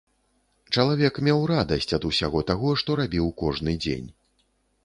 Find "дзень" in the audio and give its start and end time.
3.87-4.09